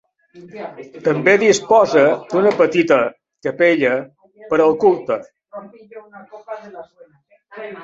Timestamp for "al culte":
4.67-5.21